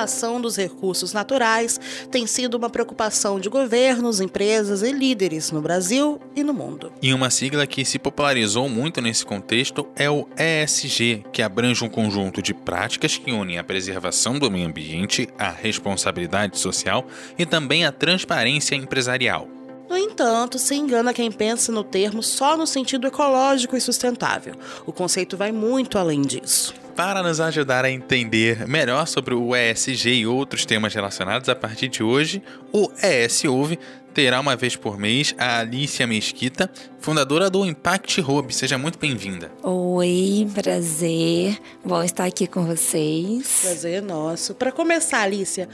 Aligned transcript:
Preservação 0.00 0.40
dos 0.40 0.56
recursos 0.56 1.12
naturais 1.12 1.78
tem 2.10 2.26
sido 2.26 2.54
uma 2.54 2.70
preocupação 2.70 3.38
de 3.38 3.48
governos, 3.48 4.20
empresas 4.20 4.82
e 4.82 4.92
líderes 4.92 5.50
no 5.50 5.60
Brasil 5.60 6.18
e 6.34 6.42
no 6.42 6.54
mundo. 6.54 6.92
E 7.02 7.12
uma 7.12 7.28
sigla 7.28 7.66
que 7.66 7.84
se 7.84 7.98
popularizou 7.98 8.68
muito 8.68 9.00
nesse 9.02 9.24
contexto 9.26 9.86
é 9.94 10.08
o 10.08 10.26
ESG, 10.38 11.24
que 11.32 11.42
abrange 11.42 11.84
um 11.84 11.88
conjunto 11.88 12.40
de 12.40 12.54
práticas 12.54 13.18
que 13.18 13.30
unem 13.30 13.58
a 13.58 13.64
preservação 13.64 14.38
do 14.38 14.50
meio 14.50 14.68
ambiente, 14.68 15.28
a 15.38 15.50
responsabilidade 15.50 16.58
social 16.58 17.06
e 17.38 17.44
também 17.44 17.84
a 17.84 17.92
transparência 17.92 18.74
empresarial. 18.74 19.48
No 19.88 19.98
entanto, 19.98 20.58
se 20.58 20.74
engana 20.76 21.12
quem 21.12 21.32
pensa 21.32 21.72
no 21.72 21.82
termo 21.82 22.22
só 22.22 22.56
no 22.56 22.66
sentido 22.66 23.06
ecológico 23.06 23.76
e 23.76 23.80
sustentável. 23.80 24.54
O 24.86 24.92
conceito 24.92 25.36
vai 25.36 25.50
muito 25.50 25.98
além 25.98 26.22
disso. 26.22 26.72
Para 27.00 27.22
nos 27.22 27.40
ajudar 27.40 27.86
a 27.86 27.90
entender 27.90 28.68
melhor 28.68 29.06
sobre 29.06 29.34
o 29.34 29.56
ESG 29.56 30.10
e 30.10 30.26
outros 30.26 30.66
temas 30.66 30.92
relacionados, 30.92 31.48
a 31.48 31.54
partir 31.54 31.88
de 31.88 32.02
hoje, 32.02 32.42
o 32.74 32.90
ES 33.02 33.42
Ouve 33.44 33.78
terá 34.12 34.38
uma 34.38 34.54
vez 34.54 34.76
por 34.76 34.98
mês 34.98 35.34
a 35.38 35.60
Alicia 35.60 36.06
Mesquita, 36.06 36.70
fundadora 36.98 37.48
do 37.48 37.64
Impact 37.64 38.20
Hub. 38.20 38.54
Seja 38.54 38.76
muito 38.76 38.98
bem-vinda. 38.98 39.50
Oi, 39.62 40.46
prazer. 40.52 41.58
Bom 41.82 42.02
estar 42.02 42.26
aqui 42.26 42.46
com 42.46 42.66
vocês. 42.66 43.60
Prazer 43.62 43.94
é 43.94 44.00
nosso. 44.02 44.54
Para 44.54 44.70
começar, 44.70 45.22
Alicia, 45.22 45.70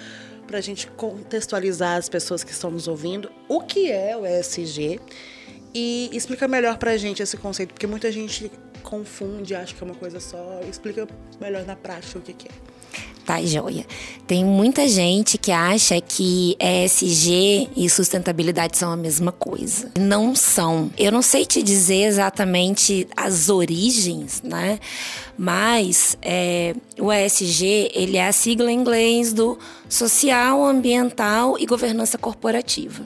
para 0.46 0.58
a 0.58 0.62
gente 0.62 0.86
contextualizar 0.92 1.96
as 1.96 2.08
pessoas 2.08 2.44
que 2.44 2.52
estão 2.52 2.70
nos 2.70 2.86
ouvindo, 2.86 3.28
o 3.48 3.62
que 3.62 3.90
é 3.90 4.16
o 4.16 4.24
ESG 4.24 5.00
e 5.76 6.08
explica 6.16 6.48
melhor 6.48 6.78
para 6.78 6.92
a 6.92 6.96
gente 6.96 7.22
esse 7.22 7.36
conceito, 7.36 7.74
porque 7.74 7.86
muita 7.86 8.10
gente 8.10 8.50
confunde, 8.82 9.54
acha 9.54 9.74
que 9.74 9.82
é 9.82 9.86
uma 9.86 9.94
coisa 9.94 10.18
só. 10.18 10.60
Explica 10.66 11.06
melhor 11.38 11.66
na 11.66 11.76
prática 11.76 12.18
o 12.18 12.22
que, 12.22 12.32
que 12.32 12.48
é. 12.48 12.50
Tá, 13.26 13.42
joia. 13.42 13.84
Tem 14.26 14.42
muita 14.42 14.88
gente 14.88 15.36
que 15.36 15.50
acha 15.50 16.00
que 16.00 16.56
ESG 16.58 17.68
e 17.76 17.90
sustentabilidade 17.90 18.78
são 18.78 18.90
a 18.90 18.96
mesma 18.96 19.32
coisa. 19.32 19.90
Não 19.98 20.34
são. 20.34 20.90
Eu 20.96 21.12
não 21.12 21.20
sei 21.20 21.44
te 21.44 21.62
dizer 21.62 22.04
exatamente 22.04 23.06
as 23.16 23.50
origens, 23.50 24.40
né? 24.42 24.78
Mas 25.36 26.16
é, 26.22 26.74
o 26.98 27.12
ESG, 27.12 27.90
ele 27.92 28.16
é 28.16 28.28
a 28.28 28.32
sigla 28.32 28.70
em 28.70 28.78
inglês 28.78 29.32
do 29.32 29.58
Social, 29.88 30.64
Ambiental 30.64 31.58
e 31.58 31.66
Governança 31.66 32.16
Corporativa. 32.16 33.04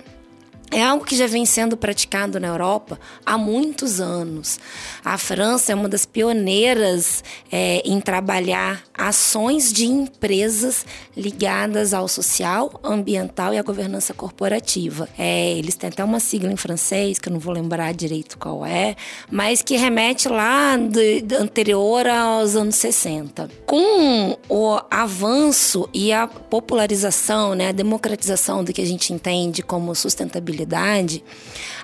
É 0.73 0.85
algo 0.85 1.05
que 1.05 1.17
já 1.17 1.27
vem 1.27 1.45
sendo 1.45 1.77
praticado 1.77 2.39
na 2.39 2.47
Europa 2.47 2.99
há 3.27 3.37
muitos 3.37 4.01
anos. 4.01 4.61
A 5.05 5.19
França 5.19 5.73
é 5.73 5.75
uma 5.75 5.89
das 5.89 6.07
pioneiras 6.07 7.25
é, 7.51 7.83
em 7.85 8.01
trabalhar 8.01 8.85
ações 8.97 9.73
de 9.73 9.87
empresas 9.87 10.87
ligadas 11.17 11.93
ao 11.93 12.07
social, 12.07 12.79
ambiental 12.85 13.53
e 13.53 13.59
à 13.59 13.63
governança 13.63 14.15
corporativa. 14.15 15.09
É, 15.19 15.53
eles 15.59 15.75
têm 15.75 15.89
até 15.89 16.05
uma 16.05 16.21
sigla 16.21 16.53
em 16.53 16.57
francês, 16.57 17.19
que 17.19 17.29
eu 17.29 17.33
não 17.33 17.41
vou 17.41 17.53
lembrar 17.53 17.93
direito 17.93 18.39
qual 18.39 18.65
é, 18.65 18.95
mas 19.29 19.63
que 19.63 19.77
remete 19.77 20.29
lá 20.29 20.77
de, 20.77 21.23
de 21.23 21.35
anterior 21.35 22.07
aos 22.07 22.55
anos 22.55 22.77
60. 22.77 23.51
Com 23.67 24.39
o 24.49 24.79
avanço 24.91 25.89
e 25.93 26.13
a 26.13 26.29
popularização, 26.29 27.55
né, 27.55 27.69
a 27.69 27.73
democratização 27.73 28.63
do 28.63 28.73
que 28.73 28.81
a 28.81 28.87
gente 28.87 29.13
entende 29.13 29.63
como 29.63 29.95
sustentabilidade, 29.95 30.60
responsabilidade, 30.61 31.25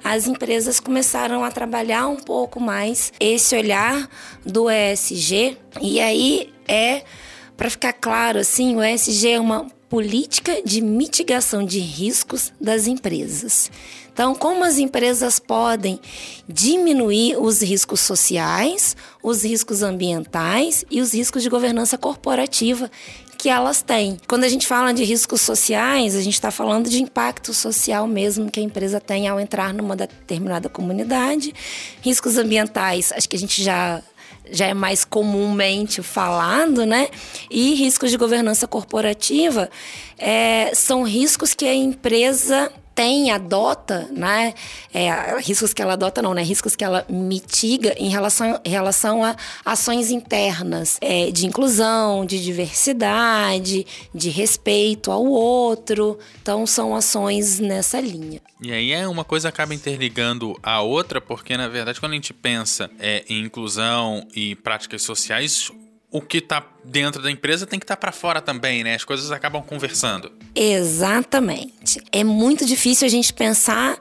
as 0.03 0.27
empresas 0.27 0.81
começaram 0.81 1.45
a 1.45 1.51
trabalhar 1.51 2.07
um 2.09 2.17
pouco 2.17 2.61
mais 2.61 3.13
esse 3.19 3.57
olhar 3.57 4.09
do 4.45 4.71
ESG. 4.71 5.57
E 5.81 6.01
aí 6.01 6.53
é, 6.69 7.03
para 7.57 7.71
ficar 7.71 7.93
claro 7.93 8.39
assim, 8.39 8.77
o 8.77 8.83
ESG 8.83 9.33
é 9.33 9.41
uma 9.41 9.67
política 9.89 10.63
de 10.65 10.81
mitigação 10.81 11.65
de 11.65 11.79
riscos 11.79 12.53
das 12.61 12.87
empresas. 12.87 13.71
Então, 14.13 14.35
como 14.35 14.65
as 14.65 14.79
empresas 14.79 15.39
podem 15.39 16.01
diminuir 16.49 17.37
os 17.37 17.61
riscos 17.61 18.01
sociais, 18.01 18.97
os 19.23 19.45
riscos 19.45 19.83
ambientais 19.83 20.87
e 20.91 21.03
os 21.03 21.13
riscos 21.13 21.43
de 21.43 21.51
governança 21.51 21.99
corporativa 21.99 22.91
que 23.37 23.49
elas 23.49 23.83
têm. 23.83 24.19
Quando 24.27 24.45
a 24.45 24.49
gente 24.49 24.67
fala 24.67 24.93
de 24.93 25.05
riscos 25.05 25.41
sociais, 25.41 26.17
a 26.17 26.21
gente 26.21 26.35
está 26.35 26.51
falando 26.51 26.89
de 26.89 27.03
impacto 27.03 27.53
social 27.55 28.07
mesmo 28.07 28.51
que 28.51 28.59
a 28.59 28.63
empresa 28.63 29.01
tem 29.01 29.29
ao 29.29 29.39
entrar 29.39 29.73
numa 29.73 29.95
determinada 29.95 30.69
comunidade. 30.69 31.55
Riscos 32.01 32.37
ambientais, 32.37 33.13
acho 33.13 33.29
que 33.29 33.37
a 33.37 33.39
gente 33.39 33.63
já 33.63 34.03
já 34.51 34.67
é 34.67 34.75
mais 34.75 35.05
comumente 35.05 36.03
falado, 36.03 36.87
né? 36.87 37.09
E 37.51 37.75
riscos 37.75 38.13
de 38.13 38.17
governança 38.17 38.67
corporativa 38.67 39.69
é, 40.17 40.71
são 40.73 41.03
riscos 41.03 41.53
que 41.53 41.65
a 41.65 41.75
empresa 41.75 42.71
tem, 42.97 43.31
adota, 43.31 44.09
né? 44.11 44.55
É, 44.93 45.39
riscos 45.39 45.75
que 45.75 45.83
ela 45.83 45.93
adota 45.93 46.23
não, 46.23 46.33
né? 46.33 46.43
Riscos 46.43 46.75
que 46.75 46.83
ela 46.83 47.05
mitiga 47.11 47.95
em 47.99 48.09
relação, 48.09 48.59
em 48.65 48.71
relação 48.71 49.23
a 49.23 49.37
ações 49.65 50.11
internas 50.11 50.97
é, 51.03 51.31
de 51.31 51.47
inclusão, 51.47 52.25
de 52.25 52.43
diversidade, 52.43 53.87
de 54.15 54.31
respeito 54.31 55.13
ao 55.13 55.27
outro. 55.27 56.19
Então, 56.41 56.67
são 56.67 56.97
ações 56.97 57.61
nessa 57.61 58.01
linha. 58.01 58.41
E 58.63 58.73
aí 58.73 58.93
é 58.93 59.07
uma 59.07 59.25
coisa 59.25 59.51
acaba 59.51 59.75
interligando 59.75 60.59
a 60.63 60.81
outra, 60.81 61.21
porque 61.21 61.55
na 61.59 61.69
verdade 61.69 62.01
quando 62.01 62.13
a 62.13 62.15
gente 62.15 62.33
pensa 62.33 62.91
é, 62.99 63.23
em 63.29 63.45
inclusão 63.45 64.27
e 64.35 64.55
práticas 64.55 65.03
sociais, 65.03 65.71
o 66.11 66.21
que 66.21 66.39
está 66.39 66.65
dentro 66.85 67.21
da 67.21 67.31
empresa 67.31 67.67
tem 67.67 67.81
que 67.81 67.85
estar 67.85 67.97
tá 67.97 68.01
para 68.01 68.13
fora 68.13 68.41
também, 68.41 68.85
né? 68.85 68.95
As 68.95 69.05
coisas 69.05 69.33
acabam 69.33 69.61
conversando. 69.61 70.31
Exatamente. 70.55 72.01
É 72.13 72.23
muito 72.23 72.65
difícil 72.65 73.07
a 73.07 73.11
gente 73.11 73.33
pensar 73.33 73.99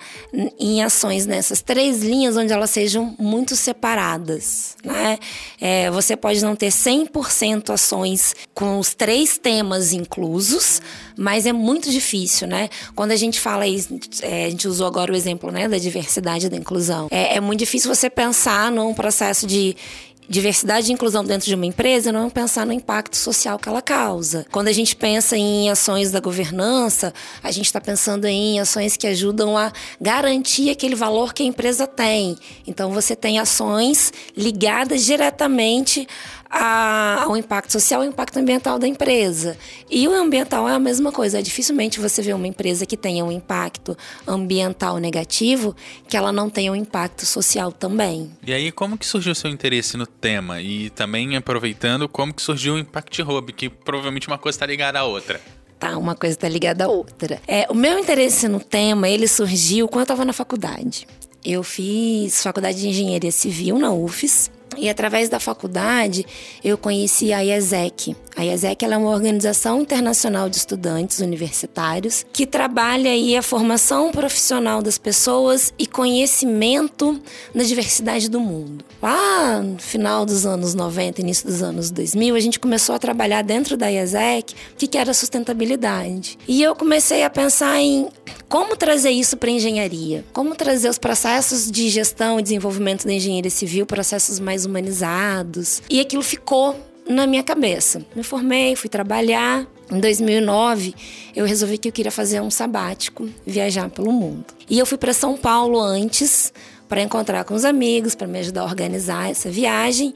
em 0.59 0.83
ações 0.83 1.25
nessas 1.25 1.63
três 1.63 2.03
linhas 2.03 2.37
onde 2.37 2.53
elas 2.53 2.69
sejam 2.69 3.15
muito 3.17 3.55
separadas, 3.55 4.77
né? 4.83 5.17
É, 5.59 5.89
você 5.89 6.15
pode 6.15 6.41
não 6.43 6.55
ter 6.55 6.67
100% 6.67 7.73
ações 7.73 8.35
com 8.53 8.77
os 8.77 8.93
três 8.93 9.39
temas 9.39 9.91
inclusos, 9.91 10.81
mas 11.17 11.47
é 11.47 11.53
muito 11.53 11.89
difícil, 11.89 12.47
né? 12.47 12.69
Quando 12.93 13.11
a 13.11 13.15
gente 13.15 13.39
fala 13.39 13.63
aí, 13.63 13.83
é, 14.21 14.45
a 14.45 14.49
gente 14.51 14.67
usou 14.67 14.85
agora 14.85 15.11
o 15.11 15.15
exemplo, 15.15 15.51
né, 15.51 15.67
da 15.67 15.79
diversidade 15.79 16.45
e 16.45 16.49
da 16.49 16.57
inclusão. 16.57 17.07
É, 17.09 17.37
é 17.37 17.41
muito 17.41 17.59
difícil 17.59 17.93
você 17.93 18.09
pensar 18.11 18.71
num 18.71 18.93
processo 18.93 19.47
de 19.47 19.75
diversidade 20.27 20.89
e 20.89 20.93
inclusão 20.93 21.23
dentro 21.23 21.47
de 21.47 21.55
uma 21.55 21.65
empresa 21.65 22.11
não 22.11 22.27
é 22.27 22.29
pensar 22.29 22.65
no 22.65 22.73
impacto 22.73 23.15
social 23.15 23.57
que 23.59 23.69
ela 23.69 23.81
causa. 23.81 24.45
Quando 24.51 24.67
a 24.67 24.71
gente 24.71 24.95
pensa 24.95 25.37
em 25.37 25.69
ações 25.69 26.11
da 26.11 26.19
governança, 26.19 27.13
a 27.43 27.51
gente 27.51 27.65
está 27.65 27.79
pensando 27.79 28.25
em 28.25 28.59
ações 28.59 28.97
que 28.97 29.07
ajudam 29.07 29.57
a 29.57 29.71
garantir 29.99 30.69
aquele 30.69 30.95
valor 30.95 31.33
que 31.33 31.43
a 31.43 31.45
empresa 31.45 31.87
tem. 31.87 32.37
Então, 32.65 32.91
você 32.91 33.15
tem 33.15 33.39
ações 33.39 34.11
ligadas 34.35 35.05
diretamente 35.05 36.07
a, 36.55 37.23
ao 37.23 37.35
impacto 37.35 37.71
social 37.71 38.03
e 38.03 38.07
impacto 38.07 38.37
ambiental 38.37 38.79
da 38.79 38.87
empresa. 38.87 39.57
E 39.91 40.07
o 40.07 40.13
ambiental 40.13 40.69
é 40.69 40.73
a 40.73 40.79
mesma 40.79 41.11
coisa. 41.11 41.39
É 41.39 41.41
dificilmente 41.41 41.99
você 41.99 42.21
vê 42.21 42.33
uma 42.33 42.47
empresa 42.47 42.85
que 42.85 42.95
tenha 42.95 43.25
um 43.25 43.31
impacto 43.31 43.97
ambiental 44.25 44.97
negativo 44.97 45.75
que 46.07 46.15
ela 46.15 46.31
não 46.31 46.49
tenha 46.49 46.71
um 46.71 46.75
impacto 46.75 47.25
social 47.25 47.71
também. 47.71 48.31
E 48.45 48.53
aí, 48.53 48.71
como 48.71 48.97
que 48.97 49.05
surgiu 49.05 49.33
o 49.33 49.35
seu 49.35 49.51
interesse 49.51 49.97
no 49.97 50.07
tema? 50.07 50.61
E 50.61 50.89
também 50.91 51.35
aproveitando, 51.35 52.07
como 52.07 52.33
que 52.33 52.41
surgiu 52.41 52.75
o 52.75 52.79
Impact 52.79 53.21
Hub, 53.21 53.51
que 53.51 53.69
provavelmente 53.69 54.27
uma 54.27 54.37
coisa 54.37 54.55
está 54.55 54.65
ligada 54.65 54.99
à 54.99 55.03
outra 55.03 55.41
tá? 55.77 55.97
Uma 55.97 56.15
coisa 56.15 56.35
está 56.35 56.47
ligada 56.47 56.85
à 56.85 56.87
outra. 56.87 57.41
É, 57.45 57.67
o 57.69 57.75
meu 57.75 57.99
interesse 57.99 58.47
no 58.47 58.61
tema, 58.61 59.09
ele 59.09 59.27
surgiu 59.27 59.89
quando 59.89 59.99
eu 59.99 60.03
estava 60.03 60.23
na 60.23 60.31
faculdade. 60.31 61.05
Eu 61.43 61.63
fiz 61.63 62.41
faculdade 62.41 62.79
de 62.79 62.87
engenharia 62.87 63.31
civil 63.31 63.77
na 63.77 63.91
UFES 63.91 64.49
e 64.77 64.89
através 64.89 65.29
da 65.29 65.39
faculdade 65.39 66.25
eu 66.63 66.77
conheci 66.77 67.33
a 67.33 67.43
IESEC. 67.43 68.15
A 68.37 68.43
IESEC 68.43 68.83
é 68.83 68.97
uma 68.97 69.11
organização 69.11 69.81
internacional 69.81 70.49
de 70.49 70.57
estudantes 70.57 71.19
universitários 71.19 72.25
que 72.33 72.45
trabalha 72.45 73.09
aí 73.09 73.37
a 73.37 73.41
formação 73.41 74.11
profissional 74.11 74.81
das 74.81 74.97
pessoas 74.97 75.73
e 75.79 75.87
conhecimento 75.87 77.21
da 77.53 77.63
diversidade 77.63 78.29
do 78.29 78.41
mundo. 78.41 78.83
Lá 79.01 79.61
no 79.61 79.79
final 79.79 80.25
dos 80.25 80.45
anos 80.45 80.73
90, 80.73 81.21
início 81.21 81.47
dos 81.47 81.63
anos 81.63 81.89
2000, 81.91 82.35
a 82.35 82.39
gente 82.41 82.59
começou 82.59 82.93
a 82.93 82.99
trabalhar 82.99 83.41
dentro 83.41 83.77
da 83.77 83.89
IESEC 83.89 84.53
o 84.73 84.75
que 84.75 84.97
era 84.97 85.13
sustentabilidade. 85.13 86.37
E 86.45 86.61
eu 86.61 86.75
comecei 86.75 87.23
a 87.23 87.29
pensar 87.29 87.79
em 87.79 88.09
como 88.49 88.75
trazer 88.75 89.11
isso 89.11 89.37
para 89.37 89.49
a 89.49 89.53
engenharia, 89.53 90.25
como 90.33 90.55
trazer 90.55 90.89
os 90.89 90.97
processos 90.97 91.71
de 91.71 91.87
gestão 91.89 92.37
e 92.37 92.43
desenvolvimento 92.43 93.05
da 93.05 93.13
engenharia 93.13 93.49
civil, 93.49 93.85
processos 93.85 94.41
mais 94.41 94.65
humanizados. 94.65 95.81
E 95.89 96.01
aquilo 96.01 96.21
ficou 96.21 96.75
na 97.07 97.27
minha 97.27 97.43
cabeça. 97.43 98.05
Me 98.15 98.23
formei, 98.23 98.75
fui 98.75 98.89
trabalhar 98.89 99.67
Em 99.91 99.99
2009, 99.99 100.95
eu 101.35 101.45
resolvi 101.45 101.77
que 101.77 101.87
eu 101.87 101.91
queria 101.91 102.11
fazer 102.11 102.41
um 102.41 102.49
sabático, 102.49 103.29
viajar 103.45 103.87
pelo 103.89 104.11
mundo. 104.11 104.45
E 104.67 104.79
eu 104.79 104.85
fui 104.85 104.97
para 104.97 105.13
São 105.13 105.37
Paulo 105.37 105.79
antes 105.79 106.51
para 106.89 107.03
encontrar 107.03 107.43
com 107.43 107.53
os 107.53 107.63
amigos, 107.63 108.15
para 108.15 108.25
me 108.25 108.39
ajudar 108.39 108.61
a 108.61 108.65
organizar 108.65 109.29
essa 109.29 109.47
viagem. 109.49 110.11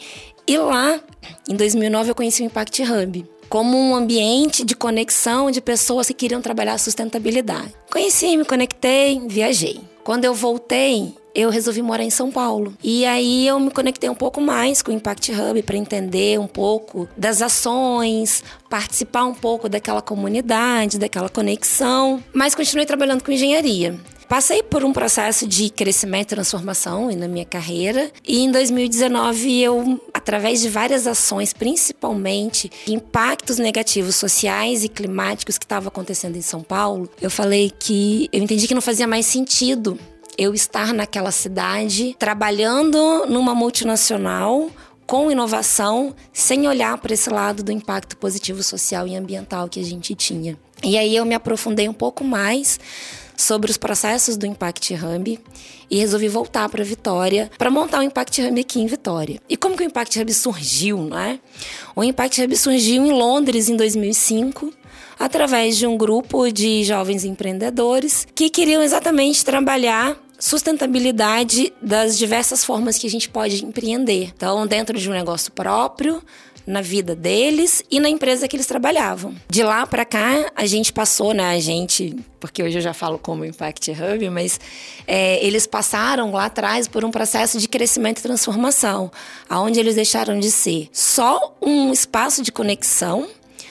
E 0.48 0.58
lá, 0.58 1.00
em 1.48 1.56
2009, 1.56 2.10
eu 2.10 2.16
conheci 2.16 2.42
o 2.42 2.46
Impact 2.46 2.82
Hub 2.82 3.26
como 3.48 3.78
um 3.78 3.96
ambiente 3.96 4.64
de 4.64 4.76
conexão 4.76 5.50
de 5.50 5.60
pessoas 5.60 6.08
que 6.08 6.14
queriam 6.14 6.42
trabalhar 6.42 6.78
sustentabilidade. 6.78 7.74
Conheci, 7.92 8.38
me 8.38 8.46
conectei, 8.46 9.22
viajei. 9.28 9.82
Quando 10.04 10.26
eu 10.26 10.34
voltei, 10.34 11.14
eu 11.40 11.50
resolvi 11.50 11.82
morar 11.82 12.04
em 12.04 12.10
São 12.10 12.32
Paulo. 12.32 12.74
E 12.84 13.06
aí 13.06 13.48
eu 13.48 13.60
me 13.60 13.72
conectei 13.72 14.10
um 14.10 14.16
pouco 14.16 14.42
mais 14.42 14.82
com 14.82 14.92
o 14.92 14.94
Impact 14.94 15.32
Hub 15.32 15.64
para 15.64 15.78
entender 15.78 16.40
um 16.40 16.48
pouco 16.48 17.08
das 17.16 17.42
ações, 17.42 18.44
participar 18.70 19.26
um 19.26 19.34
pouco 19.34 19.70
daquela 19.70 20.02
comunidade, 20.02 21.00
daquela 21.00 21.30
conexão, 21.30 22.24
mas 22.34 22.56
continuei 22.56 22.86
trabalhando 22.86 23.24
com 23.24 23.32
engenharia. 23.32 24.00
Passei 24.30 24.62
por 24.62 24.84
um 24.84 24.94
processo 24.94 25.48
de 25.48 25.72
crescimento 25.72 26.28
e 26.28 26.36
transformação 26.36 27.10
na 27.16 27.28
minha 27.28 27.46
carreira 27.46 28.12
e 28.24 28.44
em 28.44 28.52
2019 28.52 29.60
eu, 29.60 30.00
através 30.14 30.62
de 30.62 30.70
várias 30.70 31.08
ações, 31.08 31.52
principalmente 31.52 32.72
impactos 32.88 33.58
negativos 33.58 34.18
sociais 34.18 34.84
e 34.84 34.88
climáticos 34.88 35.58
que 35.58 35.66
estavam 35.66 35.88
acontecendo 35.88 36.36
em 36.36 36.44
São 36.44 36.62
Paulo, 36.62 37.10
eu 37.20 37.32
falei 37.32 37.72
que 37.72 38.30
eu 38.32 38.44
entendi 38.44 38.68
que 38.68 38.76
não 38.76 38.84
fazia 38.84 39.08
mais 39.08 39.26
sentido 39.26 39.98
eu 40.40 40.54
estar 40.54 40.94
naquela 40.94 41.32
cidade 41.32 42.16
trabalhando 42.18 43.26
numa 43.26 43.54
multinacional 43.54 44.72
com 45.06 45.30
inovação, 45.30 46.16
sem 46.32 46.66
olhar 46.66 46.98
para 46.98 47.14
esse 47.14 47.30
lado 47.30 47.62
do 47.62 47.74
impacto 47.74 48.16
positivo 48.16 48.64
social 48.64 49.06
e 49.06 49.16
ambiental 49.16 49.68
que 49.68 49.82
a 49.82 49.84
gente 49.84 50.16
tinha. 50.16 50.58
E 50.82 50.98
aí 50.98 51.14
eu 51.14 51.26
me 51.26 51.36
aprofundei 51.36 51.90
um 51.90 51.94
pouco 51.94 52.24
mais 52.24 52.80
sobre 53.36 53.70
os 53.70 53.76
processos 53.76 54.38
do 54.38 54.46
Impact 54.46 54.94
Hub 54.94 55.40
e 55.90 55.98
resolvi 55.98 56.30
voltar 56.30 56.70
para 56.70 56.86
Vitória 56.86 57.52
para 57.58 57.70
montar 57.70 58.00
o 58.00 58.04
Impact 58.04 58.42
Hub 58.42 58.62
aqui 58.62 58.80
em 58.80 58.86
Vitória. 58.86 59.42
E 59.50 59.58
como 59.58 59.76
que 59.76 59.84
o 59.84 59.86
Impact 59.86 60.22
Hub 60.22 60.34
surgiu, 60.34 61.04
né? 61.04 61.40
O 61.96 62.04
Impact 62.04 62.44
Hub 62.44 62.56
surgiu 62.56 63.06
em 63.06 63.12
Londres 63.12 63.68
em 63.68 63.76
2005 63.76 64.72
através 65.20 65.76
de 65.76 65.86
um 65.86 65.98
grupo 65.98 66.50
de 66.50 66.86
jovens 66.86 67.26
empreendedores 67.26 68.26
que 68.34 68.50
queriam 68.50 68.82
exatamente 68.82 69.44
trabalhar 69.44 70.18
sustentabilidade 70.40 71.74
das 71.82 72.18
diversas 72.18 72.64
formas 72.64 72.98
que 72.98 73.06
a 73.06 73.10
gente 73.10 73.30
pode 73.30 73.64
empreender. 73.64 74.32
Então, 74.36 74.66
dentro 74.66 74.98
de 74.98 75.10
um 75.10 75.14
negócio 75.14 75.52
próprio, 75.52 76.24
na 76.70 76.82
vida 76.82 77.16
deles 77.16 77.84
e 77.90 78.00
na 78.00 78.08
empresa 78.08 78.48
que 78.48 78.56
eles 78.56 78.68
trabalhavam. 78.68 79.36
De 79.50 79.64
lá 79.64 79.88
para 79.88 80.06
cá, 80.06 80.52
a 80.56 80.68
gente 80.68 80.94
passou, 80.94 81.34
né? 81.34 81.56
A 81.56 81.60
gente, 81.60 82.16
porque 82.40 82.62
hoje 82.62 82.78
eu 82.78 82.82
já 82.82 82.94
falo 82.94 83.18
como 83.18 83.44
Impact 83.44 83.92
Hub, 83.92 84.30
mas 84.30 84.60
é, 85.08 85.44
eles 85.44 85.66
passaram 85.66 86.32
lá 86.32 86.46
atrás 86.46 86.88
por 86.88 87.04
um 87.04 87.10
processo 87.10 87.58
de 87.58 87.68
crescimento 87.68 88.20
e 88.20 88.22
transformação, 88.22 89.12
aonde 89.50 89.80
eles 89.80 89.96
deixaram 89.96 90.40
de 90.40 90.52
ser 90.52 90.90
só 90.94 91.58
um 91.60 91.92
espaço 91.92 92.44
de 92.44 92.52
conexão 92.52 93.28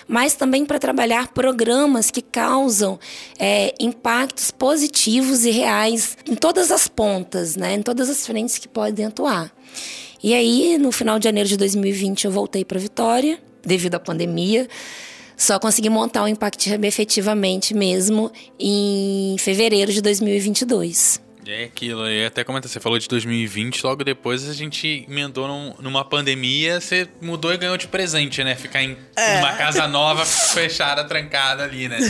mas 0.09 0.35
também 0.35 0.65
para 0.65 0.79
trabalhar 0.79 1.29
programas 1.29 2.11
que 2.11 2.23
causam 2.23 2.99
é, 3.39 3.75
impactos 3.79 4.51
positivos 4.51 5.45
e 5.45 5.51
reais 5.51 6.17
em 6.27 6.35
todas 6.35 6.73
as 6.73 6.89
pontas, 6.89 7.55
né, 7.55 7.75
em 7.75 7.83
todas 7.83 8.09
as 8.09 8.27
frentes 8.27 8.57
que 8.57 8.67
podem 8.67 9.05
atuar. 9.05 9.53
E 10.23 10.35
aí, 10.35 10.79
no 10.79 10.91
final 10.91 11.19
de 11.19 11.25
janeiro 11.25 11.49
de 11.49 11.57
2020, 11.57 12.25
eu 12.25 12.31
voltei 12.31 12.65
para 12.65 12.81
Vitória, 12.81 13.39
devido 13.63 13.95
à 13.97 14.01
pandemia. 14.01 14.67
Só 15.37 15.59
consegui 15.61 15.89
montar 15.89 16.25
o 16.25 16.29
Impact 16.29 16.75
Hub 16.75 16.85
efetivamente 16.85 17.73
mesmo 17.73 18.33
em 18.59 19.37
fevereiro 19.39 19.93
de 19.93 20.01
2022. 20.01 21.28
É 21.51 21.65
aquilo, 21.65 22.07
eu 22.07 22.27
até 22.27 22.45
comentar, 22.45 22.69
você 22.69 22.79
falou 22.79 22.99
de 22.99 23.09
2020, 23.09 23.83
logo 23.83 24.05
depois 24.05 24.47
a 24.47 24.53
gente 24.53 25.07
emendou 25.09 25.49
num, 25.49 25.73
numa 25.81 26.05
pandemia, 26.05 26.79
você 26.79 27.09
mudou 27.23 27.55
e 27.55 27.57
ganhou 27.57 27.79
de 27.79 27.89
presente, 27.89 28.45
né? 28.45 28.55
Ficar 28.55 28.83
em 28.83 28.99
é. 29.17 29.39
uma 29.39 29.55
casa 29.55 29.89
nova, 29.89 30.27
fechada, 30.53 31.05
trancada 31.05 31.65
ali, 31.65 31.89
né? 31.89 31.99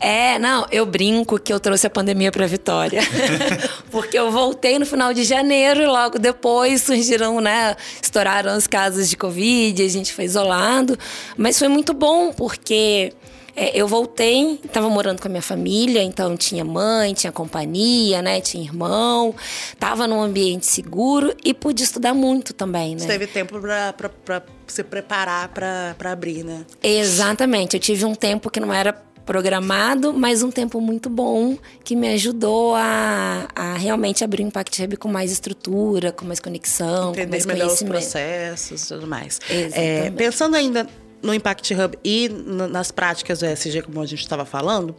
É, 0.00 0.38
não, 0.38 0.64
eu 0.70 0.86
brinco 0.86 1.40
que 1.40 1.52
eu 1.52 1.58
trouxe 1.58 1.86
a 1.86 1.90
pandemia 1.90 2.30
pra 2.30 2.46
Vitória. 2.46 3.00
Porque 3.90 4.16
eu 4.16 4.30
voltei 4.30 4.78
no 4.78 4.86
final 4.86 5.12
de 5.12 5.24
janeiro 5.24 5.82
e 5.82 5.86
logo 5.86 6.20
depois 6.20 6.82
surgiram, 6.82 7.40
né? 7.40 7.74
Estouraram 8.00 8.56
os 8.56 8.68
casos 8.68 9.10
de 9.10 9.16
Covid, 9.16 9.82
a 9.82 9.88
gente 9.88 10.12
foi 10.12 10.24
isolado. 10.24 10.96
Mas 11.36 11.58
foi 11.58 11.66
muito 11.66 11.92
bom, 11.92 12.32
porque 12.32 13.12
é, 13.58 13.72
eu 13.74 13.88
voltei, 13.88 14.60
estava 14.64 14.88
morando 14.88 15.20
com 15.20 15.26
a 15.26 15.30
minha 15.30 15.42
família, 15.42 16.00
então 16.00 16.36
tinha 16.36 16.64
mãe, 16.64 17.12
tinha 17.12 17.32
companhia, 17.32 18.22
né? 18.22 18.40
Tinha 18.40 18.62
irmão, 18.62 19.34
estava 19.72 20.06
num 20.06 20.22
ambiente 20.22 20.64
seguro 20.64 21.34
e 21.44 21.52
pude 21.52 21.82
estudar 21.82 22.14
muito 22.14 22.54
também, 22.54 22.94
né? 22.94 23.00
Você 23.00 23.08
teve 23.08 23.26
tempo 23.26 23.58
para 23.60 24.44
se 24.68 24.84
preparar 24.84 25.48
para 25.48 26.12
abrir, 26.12 26.44
né? 26.44 26.64
Exatamente. 26.80 27.74
Eu 27.74 27.80
tive 27.80 28.04
um 28.04 28.14
tempo 28.14 28.48
que 28.48 28.60
não 28.60 28.72
era 28.72 28.92
programado, 29.26 30.14
mas 30.14 30.44
um 30.44 30.52
tempo 30.52 30.80
muito 30.80 31.10
bom 31.10 31.58
que 31.82 31.96
me 31.96 32.08
ajudou 32.14 32.76
a, 32.76 33.48
a 33.56 33.74
realmente 33.74 34.22
abrir 34.22 34.44
o 34.44 34.46
Impact 34.46 34.84
Hub 34.84 34.96
com 34.96 35.08
mais 35.08 35.32
estrutura, 35.32 36.12
com 36.12 36.24
mais 36.24 36.38
conexão, 36.38 37.10
Entender 37.10 37.24
com 37.26 37.30
mais 37.32 37.44
melhor 37.44 37.72
os 37.72 37.82
processos 37.82 38.84
e 38.84 38.88
tudo 38.88 39.06
mais. 39.08 39.40
É, 39.50 40.10
pensando 40.12 40.54
ainda 40.54 40.86
no 41.22 41.34
Impact 41.34 41.74
Hub 41.74 41.98
e 42.04 42.28
nas 42.28 42.90
práticas 42.90 43.40
do 43.40 43.46
ESG, 43.46 43.82
como 43.82 44.00
a 44.00 44.06
gente 44.06 44.20
estava 44.20 44.44
falando, 44.44 44.94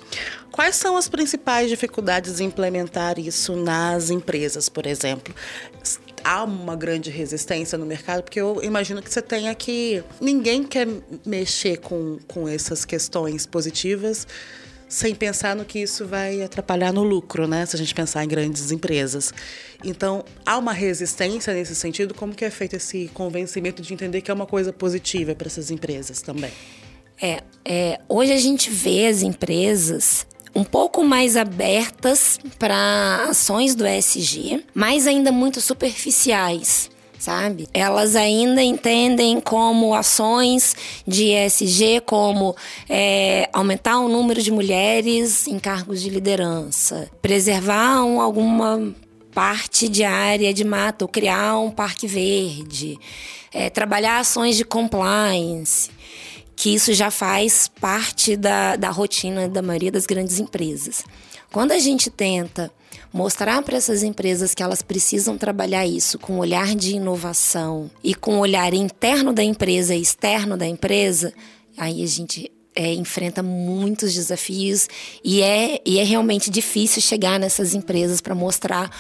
quais 0.52 0.76
são 0.76 0.98
as 0.98 1.08
principais 1.08 1.70
dificuldades 1.70 2.40
em 2.40 2.46
implementar 2.46 3.18
isso 3.20 3.56
nas 3.56 4.10
empresas, 4.10 4.70
por 4.70 4.86
exemplo? 4.86 5.34
Há 6.24 6.44
uma 6.44 6.76
grande 6.76 7.10
resistência 7.10 7.78
no 7.78 7.86
mercado, 7.86 8.24
porque 8.24 8.42
eu 8.42 8.62
imagino 8.62 9.02
que 9.02 9.12
você 9.12 9.22
tenha 9.22 9.56
que. 9.56 10.04
Ninguém 10.20 10.64
quer 10.64 10.86
mexer 11.26 11.78
com, 11.78 12.20
com 12.28 12.48
essas 12.48 12.84
questões 12.84 13.46
positivas 13.46 14.28
sem 14.90 15.14
pensar 15.14 15.56
no 15.56 15.64
que 15.64 15.80
isso 15.80 16.08
vai 16.08 16.42
atrapalhar 16.42 16.92
no 16.92 17.04
lucro, 17.04 17.48
né? 17.48 17.64
Se 17.66 17.76
a 17.76 17.80
gente 17.80 17.94
pensar 17.94 18.26
em 18.26 18.28
grandes 18.28 18.72
empresas. 18.72 19.32
Então, 19.86 20.26
há 20.44 20.58
uma 20.58 20.74
resistência 20.74 21.54
nesse 21.54 21.76
sentido. 21.76 22.16
Como 22.16 22.34
que 22.34 22.44
é 22.44 22.50
feito 22.50 22.76
esse 22.76 23.10
convencimento 23.14 23.84
de 23.84 23.94
entender 23.94 24.22
que 24.22 24.32
é 24.32 24.34
uma 24.34 24.48
coisa 24.48 24.74
positiva 24.74 25.36
para 25.36 25.46
essas 25.46 25.70
empresas 25.70 26.24
também? 26.24 26.52
É, 27.22 27.44
é, 27.64 28.00
hoje 28.10 28.34
a 28.34 28.38
gente 28.38 28.72
vê 28.72 29.06
as 29.06 29.22
empresas 29.22 30.26
um 30.56 30.64
pouco 30.64 31.04
mais 31.04 31.38
abertas 31.38 32.40
para 32.58 33.28
ações 33.30 33.76
do 33.76 33.86
ESG, 33.86 34.66
mas 34.74 35.06
ainda 35.06 35.32
muito 35.32 35.62
superficiais 35.62 36.90
sabe? 37.20 37.68
Elas 37.74 38.16
ainda 38.16 38.64
entendem 38.64 39.40
como 39.42 39.94
ações 39.94 40.76
de 41.06 41.32
ESG, 41.34 42.02
como 42.06 42.56
é, 42.90 43.50
aumentar 43.52 44.00
o 44.00 44.08
número 44.08 44.42
de 44.42 44.52
mulheres 44.52 45.46
em 45.46 45.60
cargos 45.60 46.02
de 46.02 46.10
liderança, 46.10 47.10
preservar 47.22 48.04
um, 48.04 48.22
alguma 48.22 48.96
parte 49.34 49.88
de 49.88 50.04
área 50.04 50.54
de 50.54 50.64
mata, 50.64 51.06
ou 51.06 51.10
criar 51.10 51.60
um 51.60 51.70
parque 51.70 52.08
verde, 52.08 52.98
é, 53.54 53.70
trabalhar 53.70 54.20
ações 54.20 54.58
de 54.58 54.64
compliance 54.64 55.92
que 56.60 56.76
isso 56.76 56.94
já 56.94 57.10
faz 57.10 57.72
parte 57.80 58.36
da, 58.36 58.76
da 58.76 58.90
rotina 58.90 59.48
da 59.48 59.62
maioria 59.62 59.90
das 59.90 60.06
grandes 60.06 60.40
empresas. 60.40 61.06
Quando 61.54 61.72
a 61.72 61.80
gente 61.80 62.10
tenta 62.10 62.70
mostrar 63.14 63.62
para 63.62 63.78
essas 63.78 64.04
empresas 64.04 64.54
que 64.54 64.62
elas 64.62 64.82
precisam 64.82 65.38
trabalhar 65.38 65.88
isso 65.88 66.20
com 66.20 66.38
olhar 66.38 66.76
de 66.76 66.98
inovação 66.98 67.90
e 68.04 68.14
com 68.14 68.40
olhar 68.40 68.74
interno 68.74 69.32
da 69.32 69.42
empresa 69.42 69.96
e 69.96 70.02
externo 70.02 70.58
da 70.58 70.68
empresa, 70.68 71.34
aí 71.78 72.04
a 72.04 72.08
gente 72.08 72.52
é, 72.76 72.94
enfrenta 72.94 73.42
muitos 73.42 74.14
desafios 74.14 74.90
e 75.24 75.42
é, 75.42 75.82
e 75.86 75.98
é 75.98 76.04
realmente 76.04 76.50
difícil 76.50 77.02
chegar 77.02 77.40
nessas 77.40 77.74
empresas 77.74 78.20
para 78.20 78.36
mostrar 78.36 78.92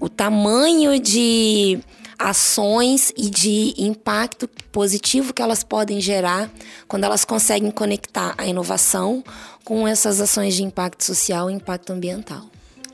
o 0.00 0.08
tamanho 0.08 0.98
de 0.98 1.78
ações 2.18 3.12
e 3.16 3.28
de 3.28 3.74
impacto 3.78 4.48
positivo 4.70 5.32
que 5.32 5.42
elas 5.42 5.62
podem 5.62 6.00
gerar 6.00 6.50
quando 6.88 7.04
elas 7.04 7.24
conseguem 7.24 7.70
conectar 7.70 8.34
a 8.36 8.46
inovação 8.46 9.22
com 9.64 9.86
essas 9.86 10.20
ações 10.20 10.54
de 10.54 10.62
impacto 10.62 11.04
social 11.04 11.50
e 11.50 11.54
impacto 11.54 11.92
ambiental. 11.92 12.44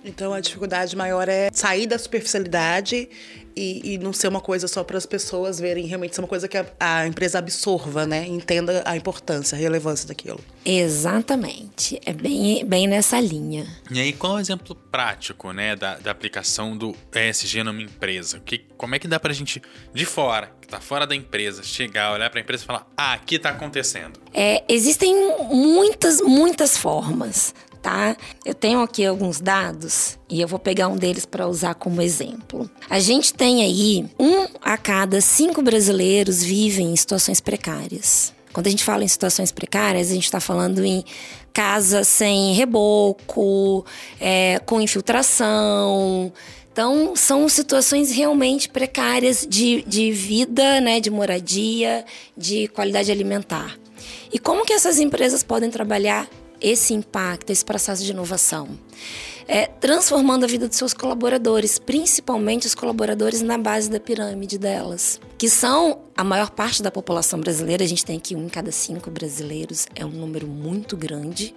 Então 0.04 0.32
a 0.32 0.40
dificuldade 0.40 0.96
maior 0.96 1.28
é 1.28 1.50
sair 1.52 1.86
da 1.86 1.98
superficialidade 1.98 3.08
e, 3.56 3.94
e 3.94 3.98
não 3.98 4.12
ser 4.12 4.28
uma 4.28 4.40
coisa 4.40 4.68
só 4.68 4.84
para 4.84 4.96
as 4.96 5.06
pessoas 5.06 5.58
verem, 5.58 5.86
realmente 5.86 6.14
ser 6.14 6.20
uma 6.20 6.28
coisa 6.28 6.48
que 6.48 6.56
a, 6.56 6.66
a, 6.78 7.06
empresa 7.06 7.38
absorva, 7.38 8.06
né? 8.06 8.26
Entenda 8.26 8.82
a 8.84 8.96
importância, 8.96 9.56
a 9.56 9.58
relevância 9.58 10.06
daquilo. 10.06 10.40
Exatamente. 10.64 12.00
É 12.04 12.12
bem, 12.12 12.64
bem 12.64 12.86
nessa 12.86 13.20
linha. 13.20 13.66
E 13.90 14.00
aí, 14.00 14.12
qual 14.12 14.34
é 14.34 14.36
o 14.36 14.40
exemplo 14.40 14.74
prático, 14.74 15.52
né, 15.52 15.76
da, 15.76 15.96
da 15.96 16.10
aplicação 16.10 16.76
do 16.76 16.94
ESG 17.14 17.62
numa 17.62 17.82
empresa? 17.82 18.40
Que, 18.40 18.58
como 18.76 18.94
é 18.94 18.98
que 18.98 19.08
dá 19.08 19.18
pra 19.18 19.32
gente, 19.32 19.62
de 19.92 20.04
fora, 20.04 20.52
que 20.60 20.68
tá 20.68 20.80
fora 20.80 21.06
da 21.06 21.14
empresa, 21.14 21.62
chegar, 21.62 22.12
olhar 22.12 22.30
pra 22.30 22.40
empresa 22.40 22.62
e 22.62 22.66
falar, 22.66 22.86
ah, 22.96 23.14
aqui 23.14 23.38
tá 23.38 23.50
acontecendo? 23.50 24.20
É, 24.32 24.62
existem 24.68 25.14
muitas, 25.50 26.20
muitas 26.20 26.76
formas 26.76 27.54
tá? 27.82 28.16
Eu 28.44 28.54
tenho 28.54 28.80
aqui 28.80 29.04
alguns 29.04 29.40
dados 29.40 30.18
e 30.28 30.40
eu 30.40 30.48
vou 30.48 30.58
pegar 30.58 30.88
um 30.88 30.96
deles 30.96 31.24
para 31.24 31.46
usar 31.46 31.74
como 31.74 32.02
exemplo. 32.02 32.70
A 32.88 33.00
gente 33.00 33.32
tem 33.34 33.62
aí 33.62 34.06
um 34.18 34.46
a 34.62 34.76
cada 34.76 35.20
cinco 35.20 35.62
brasileiros 35.62 36.42
vivem 36.42 36.92
em 36.92 36.96
situações 36.96 37.40
precárias. 37.40 38.32
Quando 38.52 38.66
a 38.66 38.70
gente 38.70 38.84
fala 38.84 39.04
em 39.04 39.08
situações 39.08 39.52
precárias, 39.52 40.10
a 40.10 40.14
gente 40.14 40.24
está 40.24 40.40
falando 40.40 40.84
em 40.84 41.04
casa 41.52 42.02
sem 42.04 42.52
reboco, 42.54 43.84
é, 44.20 44.60
com 44.66 44.80
infiltração. 44.80 46.32
Então, 46.72 47.14
são 47.14 47.48
situações 47.48 48.10
realmente 48.10 48.68
precárias 48.68 49.46
de, 49.48 49.82
de 49.86 50.10
vida, 50.12 50.80
né, 50.80 51.00
de 51.00 51.10
moradia, 51.10 52.04
de 52.36 52.68
qualidade 52.68 53.10
alimentar. 53.10 53.76
E 54.32 54.38
como 54.38 54.64
que 54.64 54.72
essas 54.72 54.98
empresas 54.98 55.42
podem 55.42 55.70
trabalhar 55.70 56.28
esse 56.60 56.94
impacto, 56.94 57.50
esse 57.50 57.64
processo 57.64 58.04
de 58.04 58.10
inovação. 58.10 58.68
É, 59.52 59.66
transformando 59.66 60.44
a 60.44 60.46
vida 60.46 60.68
dos 60.68 60.76
seus 60.76 60.94
colaboradores, 60.94 61.76
principalmente 61.76 62.68
os 62.68 62.74
colaboradores 62.74 63.42
na 63.42 63.58
base 63.58 63.90
da 63.90 63.98
pirâmide 63.98 64.56
delas, 64.56 65.20
que 65.36 65.48
são 65.48 66.02
a 66.16 66.22
maior 66.22 66.50
parte 66.50 66.80
da 66.80 66.90
população 66.90 67.40
brasileira. 67.40 67.82
A 67.82 67.86
gente 67.86 68.04
tem 68.04 68.16
aqui 68.16 68.36
um 68.36 68.44
em 68.44 68.48
cada 68.48 68.70
cinco 68.70 69.10
brasileiros, 69.10 69.88
é 69.96 70.06
um 70.06 70.10
número 70.10 70.46
muito 70.46 70.96
grande. 70.96 71.52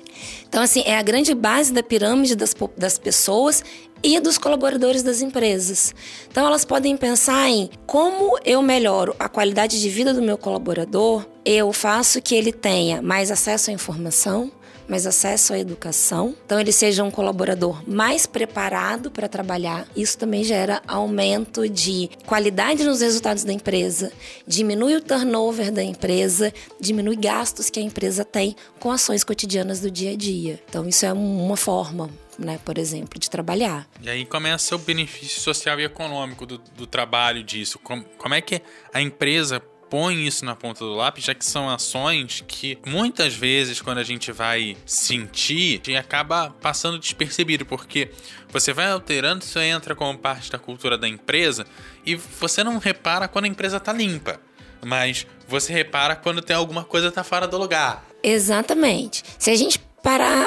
Então, 0.49 0.63
assim, 0.63 0.81
é 0.87 0.97
a 0.97 1.03
grande 1.03 1.35
base 1.35 1.71
da 1.71 1.83
pirâmide 1.83 2.35
das, 2.35 2.55
das 2.75 2.97
pessoas 2.97 3.63
e 4.01 4.19
dos 4.19 4.39
colaboradores 4.39 5.03
das 5.03 5.21
empresas. 5.21 5.93
Então, 6.31 6.47
elas 6.47 6.65
podem 6.65 6.97
pensar 6.97 7.47
em 7.47 7.69
como 7.85 8.39
eu 8.43 8.63
melhoro 8.63 9.15
a 9.19 9.29
qualidade 9.29 9.79
de 9.79 9.89
vida 9.89 10.15
do 10.15 10.21
meu 10.21 10.37
colaborador, 10.37 11.27
eu 11.45 11.71
faço 11.71 12.19
que 12.21 12.33
ele 12.33 12.51
tenha 12.51 13.03
mais 13.03 13.29
acesso 13.29 13.69
à 13.69 13.73
informação 13.73 14.51
mais 14.87 15.05
acesso 15.07 15.53
à 15.53 15.59
educação. 15.59 16.35
Então, 16.45 16.59
ele 16.59 16.71
seja 16.71 17.03
um 17.03 17.11
colaborador 17.11 17.81
mais 17.87 18.25
preparado 18.25 19.11
para 19.11 19.27
trabalhar. 19.27 19.87
Isso 19.95 20.17
também 20.17 20.43
gera 20.43 20.81
aumento 20.87 21.67
de 21.67 22.09
qualidade 22.25 22.83
nos 22.83 23.01
resultados 23.01 23.43
da 23.43 23.53
empresa, 23.53 24.11
diminui 24.47 24.95
o 24.95 25.01
turnover 25.01 25.71
da 25.71 25.83
empresa, 25.83 26.53
diminui 26.79 27.15
gastos 27.15 27.69
que 27.69 27.79
a 27.79 27.83
empresa 27.83 28.23
tem 28.25 28.55
com 28.79 28.91
ações 28.91 29.23
cotidianas 29.23 29.79
do 29.79 29.89
dia 29.89 30.11
a 30.11 30.15
dia. 30.15 30.61
Então, 30.69 30.87
isso 30.87 31.05
é 31.05 31.13
uma 31.13 31.57
forma 31.57 32.09
né, 32.37 32.59
por 32.63 32.77
exemplo, 32.77 33.19
de 33.19 33.29
trabalhar. 33.29 33.87
E 34.01 34.09
aí 34.09 34.25
começa 34.25 34.75
o 34.75 34.79
benefício 34.79 35.41
social 35.41 35.79
e 35.79 35.83
econômico 35.83 36.45
do, 36.45 36.57
do 36.57 36.87
trabalho 36.87 37.43
disso. 37.43 37.79
Como, 37.79 38.03
como 38.17 38.33
é 38.33 38.41
que 38.41 38.61
a 38.93 39.01
empresa 39.01 39.61
põe 39.89 40.25
isso 40.25 40.43
na 40.45 40.55
ponta 40.55 40.83
do 40.83 40.93
lápis, 40.93 41.25
já 41.25 41.33
que 41.33 41.45
são 41.45 41.69
ações 41.69 42.43
que 42.47 42.77
muitas 42.85 43.33
vezes, 43.33 43.81
quando 43.81 43.99
a 43.99 44.03
gente 44.03 44.31
vai 44.31 44.75
sentir, 44.85 45.81
a 45.83 45.85
gente 45.85 45.95
acaba 45.95 46.49
passando 46.61 46.99
despercebido, 46.99 47.65
porque 47.65 48.09
você 48.49 48.73
vai 48.73 48.91
alterando, 48.91 49.43
isso 49.43 49.59
entra 49.59 49.95
como 49.95 50.17
parte 50.17 50.51
da 50.51 50.59
cultura 50.59 50.97
da 50.97 51.07
empresa 51.07 51.65
e 52.05 52.15
você 52.15 52.63
não 52.63 52.77
repara 52.77 53.27
quando 53.27 53.45
a 53.45 53.47
empresa 53.47 53.79
tá 53.79 53.93
limpa. 53.93 54.39
Mas 54.85 55.25
você 55.47 55.71
repara 55.71 56.15
quando 56.15 56.41
tem 56.41 56.55
alguma 56.55 56.83
coisa 56.83 57.09
que 57.09 57.15
tá 57.15 57.23
fora 57.23 57.47
do 57.47 57.57
lugar. 57.57 58.05
Exatamente. 58.21 59.23
Se 59.37 59.49
a 59.49 59.55
gente 59.55 59.79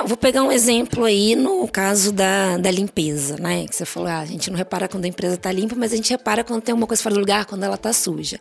Vou 0.06 0.16
pegar 0.16 0.42
um 0.42 0.52
exemplo 0.52 1.04
aí 1.04 1.34
no 1.34 1.66
caso 1.66 2.12
da, 2.12 2.56
da 2.58 2.70
limpeza, 2.70 3.36
né? 3.38 3.66
Que 3.66 3.74
você 3.74 3.84
falou, 3.84 4.08
ah, 4.08 4.20
a 4.20 4.24
gente 4.24 4.50
não 4.50 4.56
repara 4.56 4.86
quando 4.86 5.04
a 5.04 5.08
empresa 5.08 5.34
está 5.34 5.50
limpa, 5.50 5.74
mas 5.74 5.92
a 5.92 5.96
gente 5.96 6.10
repara 6.10 6.44
quando 6.44 6.62
tem 6.62 6.74
uma 6.74 6.86
coisa 6.86 7.02
fora 7.02 7.14
do 7.16 7.20
lugar, 7.20 7.44
quando 7.44 7.64
ela 7.64 7.74
está 7.74 7.92
suja. 7.92 8.38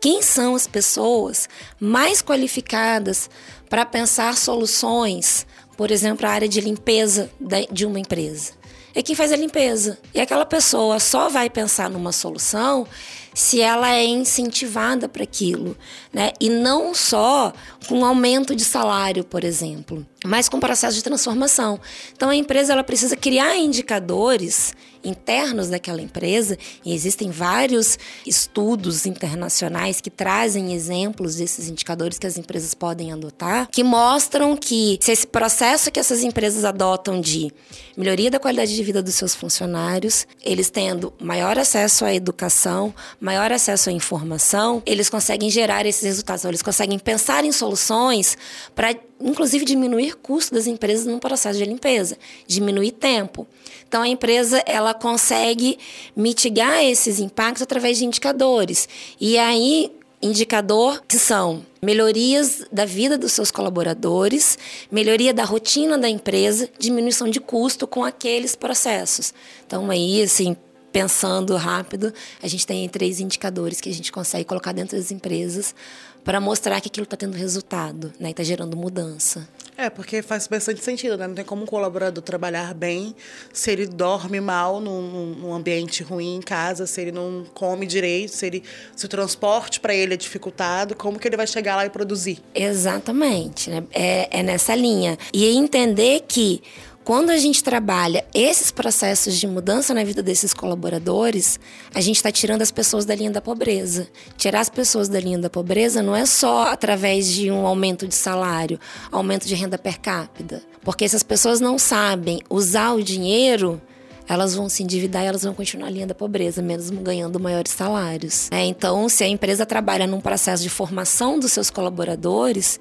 Quem 0.00 0.22
são 0.22 0.56
as 0.56 0.66
pessoas 0.66 1.48
mais 1.78 2.20
qualificadas 2.20 3.30
para 3.70 3.86
pensar 3.86 4.36
soluções, 4.36 5.46
por 5.76 5.92
exemplo, 5.92 6.26
a 6.26 6.30
área 6.30 6.48
de 6.48 6.60
limpeza 6.60 7.30
de 7.70 7.86
uma 7.86 8.00
empresa? 8.00 8.52
É 8.94 9.02
quem 9.02 9.14
faz 9.14 9.32
a 9.32 9.36
limpeza. 9.36 9.98
E 10.12 10.20
aquela 10.20 10.46
pessoa 10.46 10.98
só 10.98 11.28
vai 11.28 11.48
pensar 11.48 11.88
numa 11.90 12.12
solução 12.12 12.86
se 13.32 13.60
ela 13.60 13.92
é 13.92 14.04
incentivada 14.04 15.08
para 15.08 15.24
aquilo, 15.24 15.76
né? 16.12 16.32
E 16.40 16.48
não 16.48 16.94
só 16.94 17.52
com 17.88 18.04
aumento 18.04 18.54
de 18.54 18.64
salário, 18.64 19.24
por 19.24 19.44
exemplo, 19.44 20.06
mas 20.24 20.48
com 20.48 20.58
processo 20.58 20.96
de 20.96 21.04
transformação. 21.04 21.78
Então 22.16 22.30
a 22.30 22.36
empresa 22.36 22.72
ela 22.72 22.82
precisa 22.84 23.16
criar 23.16 23.56
indicadores 23.56 24.74
internos 25.04 25.68
daquela 25.68 26.00
empresa, 26.00 26.56
e 26.84 26.94
existem 26.94 27.30
vários 27.30 27.98
estudos 28.26 29.04
internacionais 29.04 30.00
que 30.00 30.10
trazem 30.10 30.72
exemplos 30.72 31.36
desses 31.36 31.68
indicadores 31.68 32.18
que 32.18 32.26
as 32.26 32.38
empresas 32.38 32.74
podem 32.74 33.12
adotar, 33.12 33.68
que 33.70 33.84
mostram 33.84 34.56
que 34.56 34.98
se 35.00 35.12
esse 35.12 35.26
processo 35.26 35.90
que 35.90 36.00
essas 36.00 36.22
empresas 36.22 36.64
adotam 36.64 37.20
de 37.20 37.52
melhoria 37.96 38.30
da 38.30 38.40
qualidade 38.40 38.74
de 38.74 38.82
vida 38.82 39.02
dos 39.02 39.14
seus 39.14 39.34
funcionários, 39.34 40.26
eles 40.42 40.70
tendo 40.70 41.12
maior 41.20 41.58
acesso 41.58 42.04
à 42.04 42.14
educação, 42.14 42.94
maior 43.20 43.52
acesso 43.52 43.90
à 43.90 43.92
informação, 43.92 44.82
eles 44.86 45.10
conseguem 45.10 45.50
gerar 45.50 45.86
esses 45.86 46.02
resultados. 46.02 46.42
Então, 46.42 46.50
eles 46.50 46.62
conseguem 46.62 46.98
pensar 46.98 47.44
em 47.44 47.52
soluções 47.52 48.36
para, 48.74 48.94
inclusive, 49.20 49.64
diminuir 49.64 50.16
custos 50.16 50.50
das 50.50 50.66
empresas 50.66 51.06
no 51.06 51.18
processo 51.18 51.58
de 51.58 51.64
limpeza, 51.64 52.16
diminuir 52.46 52.92
tempo. 52.92 53.46
Então, 53.88 54.02
a 54.02 54.08
empresa 54.08 54.62
ela 54.66 54.94
consegue 54.94 55.78
mitigar 56.16 56.84
esses 56.84 57.20
impactos 57.20 57.62
através 57.62 57.98
de 57.98 58.04
indicadores. 58.04 58.88
E 59.20 59.38
aí, 59.38 59.92
indicador 60.24 61.02
que 61.06 61.18
são 61.18 61.64
melhorias 61.82 62.64
da 62.72 62.86
vida 62.86 63.18
dos 63.18 63.32
seus 63.32 63.50
colaboradores, 63.50 64.58
melhoria 64.90 65.34
da 65.34 65.44
rotina 65.44 65.98
da 65.98 66.08
empresa, 66.08 66.68
diminuição 66.78 67.28
de 67.28 67.40
custo 67.40 67.86
com 67.86 68.02
aqueles 68.02 68.56
processos. 68.56 69.34
Então 69.66 69.90
aí 69.90 70.22
assim, 70.22 70.56
pensando 70.94 71.56
rápido, 71.56 72.14
a 72.40 72.46
gente 72.46 72.64
tem 72.64 72.88
três 72.88 73.18
indicadores 73.18 73.80
que 73.80 73.88
a 73.88 73.92
gente 73.92 74.12
consegue 74.12 74.44
colocar 74.44 74.70
dentro 74.70 74.96
das 74.96 75.10
empresas 75.10 75.74
para 76.22 76.40
mostrar 76.40 76.80
que 76.80 76.86
aquilo 76.86 77.02
está 77.02 77.16
tendo 77.16 77.36
resultado, 77.36 78.12
né? 78.18 78.30
Está 78.30 78.44
gerando 78.44 78.76
mudança. 78.76 79.46
É, 79.76 79.90
porque 79.90 80.22
faz 80.22 80.46
bastante 80.46 80.84
sentido, 80.84 81.18
né? 81.18 81.26
Não 81.26 81.34
tem 81.34 81.44
como 81.44 81.64
um 81.64 81.66
colaborador 81.66 82.22
trabalhar 82.22 82.72
bem 82.74 83.12
se 83.52 83.72
ele 83.72 83.88
dorme 83.88 84.40
mal 84.40 84.80
num, 84.80 85.34
num 85.34 85.52
ambiente 85.52 86.04
ruim 86.04 86.36
em 86.36 86.40
casa, 86.40 86.86
se 86.86 87.00
ele 87.00 87.10
não 87.10 87.44
come 87.52 87.84
direito, 87.86 88.30
se, 88.30 88.46
ele, 88.46 88.62
se 88.94 89.04
o 89.04 89.08
transporte 89.08 89.80
para 89.80 89.92
ele 89.92 90.14
é 90.14 90.16
dificultado, 90.16 90.94
como 90.94 91.18
que 91.18 91.26
ele 91.26 91.36
vai 91.36 91.48
chegar 91.48 91.74
lá 91.74 91.84
e 91.84 91.90
produzir? 91.90 92.38
Exatamente, 92.54 93.68
né? 93.68 93.82
É, 93.92 94.38
é 94.38 94.42
nessa 94.44 94.76
linha. 94.76 95.18
E 95.32 95.44
entender 95.44 96.22
que 96.28 96.62
quando 97.04 97.28
a 97.28 97.36
gente 97.36 97.62
trabalha 97.62 98.24
esses 98.32 98.70
processos 98.70 99.38
de 99.38 99.46
mudança 99.46 99.92
na 99.92 100.02
vida 100.02 100.22
desses 100.22 100.54
colaboradores, 100.54 101.60
a 101.94 102.00
gente 102.00 102.16
está 102.16 102.32
tirando 102.32 102.62
as 102.62 102.70
pessoas 102.70 103.04
da 103.04 103.14
linha 103.14 103.30
da 103.30 103.42
pobreza. 103.42 104.08
Tirar 104.38 104.60
as 104.60 104.70
pessoas 104.70 105.06
da 105.06 105.20
linha 105.20 105.38
da 105.38 105.50
pobreza 105.50 106.02
não 106.02 106.16
é 106.16 106.24
só 106.24 106.68
através 106.72 107.28
de 107.28 107.50
um 107.50 107.66
aumento 107.66 108.08
de 108.08 108.14
salário, 108.14 108.80
aumento 109.12 109.46
de 109.46 109.54
renda 109.54 109.76
per 109.76 110.00
capita. 110.00 110.62
Porque 110.82 111.06
se 111.06 111.14
as 111.14 111.22
pessoas 111.22 111.60
não 111.60 111.78
sabem 111.78 112.40
usar 112.48 112.94
o 112.94 113.02
dinheiro, 113.02 113.80
elas 114.26 114.54
vão 114.54 114.70
se 114.70 114.82
endividar 114.82 115.24
e 115.24 115.26
elas 115.26 115.42
vão 115.42 115.52
continuar 115.52 115.86
na 115.86 115.92
linha 115.92 116.06
da 116.06 116.14
pobreza, 116.14 116.62
mesmo 116.62 117.02
ganhando 117.02 117.38
maiores 117.38 117.72
salários. 117.72 118.48
É, 118.50 118.64
então, 118.64 119.10
se 119.10 119.22
a 119.22 119.28
empresa 119.28 119.66
trabalha 119.66 120.06
num 120.06 120.22
processo 120.22 120.62
de 120.62 120.70
formação 120.70 121.38
dos 121.38 121.52
seus 121.52 121.68
colaboradores, 121.68 122.80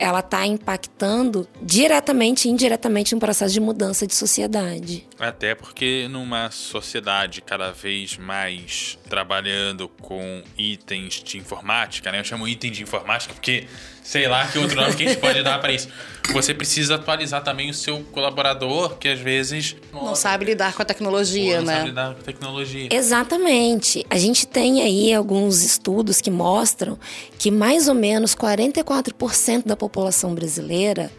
ela 0.00 0.20
está 0.20 0.46
impactando 0.46 1.46
diretamente 1.60 2.48
e 2.48 2.50
indiretamente 2.50 3.14
no 3.14 3.20
processo 3.20 3.52
de 3.52 3.60
mudança 3.60 4.06
de 4.06 4.14
sociedade. 4.14 5.06
Até 5.18 5.54
porque 5.54 6.08
numa 6.10 6.50
sociedade 6.50 7.42
cada 7.42 7.70
vez 7.70 8.16
mais 8.16 8.98
trabalhando 9.10 9.88
com 9.88 10.42
itens 10.56 11.22
de 11.22 11.36
informática, 11.36 12.10
né? 12.10 12.20
Eu 12.20 12.24
chamo 12.24 12.48
item 12.48 12.72
de 12.72 12.82
informática 12.82 13.34
porque 13.34 13.66
sei 14.02 14.26
lá 14.26 14.46
que 14.46 14.58
outro 14.58 14.74
nome 14.74 14.94
que 14.96 15.04
a 15.04 15.08
gente 15.08 15.20
pode 15.20 15.42
dar 15.42 15.58
para 15.60 15.72
isso. 15.72 15.88
Você 16.32 16.54
precisa 16.54 16.94
atualizar 16.94 17.42
também 17.42 17.70
o 17.70 17.74
seu 17.74 18.02
colaborador, 18.04 18.96
que 18.96 19.08
às 19.08 19.18
vezes 19.18 19.76
não 19.92 20.14
sabe 20.14 20.44
lidar 20.44 20.72
com 20.74 20.82
a 20.82 20.84
tecnologia, 20.84 21.58
não 21.58 21.66
né? 21.66 21.72
Não 21.72 21.78
sabe 21.78 21.88
lidar 21.90 22.14
com 22.14 22.20
a 22.20 22.24
tecnologia. 22.24 22.88
Exatamente. 22.90 24.06
A 24.08 24.16
gente 24.16 24.46
tem 24.46 24.80
aí 24.80 25.12
alguns 25.12 25.62
estudos 25.62 26.20
que 26.20 26.30
mostram 26.30 26.98
que 27.38 27.50
mais 27.50 27.88
ou 27.88 27.94
menos 27.94 28.34
44% 28.34 29.66
da 29.66 29.76
população 29.76 29.89
brasileira 30.34 31.10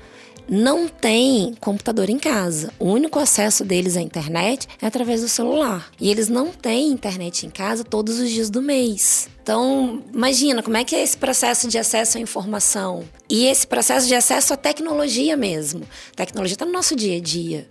não 0.50 0.88
têm 0.88 1.56
computador 1.60 2.10
em 2.10 2.20
casa. 2.20 2.74
O 2.78 2.86
único 2.86 3.18
acesso 3.20 3.64
deles 3.64 3.96
à 3.96 4.02
internet 4.02 4.68
é 4.82 4.86
através 4.86 5.22
do 5.22 5.30
celular. 5.30 5.90
E 6.00 6.10
eles 6.10 6.28
não 6.28 6.48
têm 6.48 6.90
internet 6.90 7.46
em 7.46 7.50
casa 7.50 7.84
todos 7.84 8.20
os 8.20 8.30
dias 8.30 8.50
do 8.50 8.62
mês. 8.62 9.30
Então, 9.42 10.04
imagina 10.14 10.62
como 10.62 10.76
é 10.76 10.84
que 10.84 10.96
é 10.96 11.02
esse 11.02 11.18
processo 11.18 11.68
de 11.68 11.78
acesso 11.78 12.18
à 12.18 12.22
informação 12.22 13.04
e 13.30 13.46
esse 13.46 13.66
processo 13.66 14.08
de 14.08 14.14
acesso 14.14 14.54
à 14.54 14.58
tecnologia 14.58 15.38
mesmo. 15.38 15.84
A 16.12 16.16
tecnologia 16.18 16.56
está 16.56 16.66
no 16.66 16.74
nosso 16.74 16.96
dia 16.96 17.18
a 17.18 17.22
dia. 17.22 17.66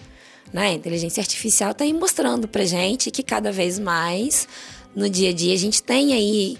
Né? 0.52 0.68
A 0.68 0.72
inteligência 0.72 1.20
artificial 1.20 1.72
está 1.72 1.84
aí 1.84 1.92
mostrando 1.92 2.48
para 2.48 2.64
gente 2.64 3.10
que 3.10 3.22
cada 3.22 3.52
vez 3.52 3.78
mais 3.78 4.48
no 4.94 5.08
dia 5.08 5.30
a 5.30 5.32
dia. 5.32 5.54
A 5.54 5.58
gente 5.58 5.82
tem 5.82 6.12
aí 6.12 6.58